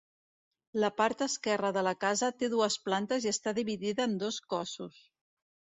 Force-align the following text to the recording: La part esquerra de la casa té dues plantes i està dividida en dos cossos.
La 0.83 0.89
part 1.01 1.21
esquerra 1.25 1.71
de 1.77 1.83
la 1.89 1.93
casa 2.05 2.31
té 2.41 2.49
dues 2.55 2.79
plantes 2.89 3.29
i 3.29 3.33
està 3.35 3.55
dividida 3.61 4.11
en 4.11 4.21
dos 4.27 4.43
cossos. 4.57 5.03